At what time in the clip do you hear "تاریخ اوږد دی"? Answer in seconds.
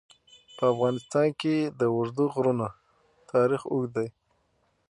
3.31-4.07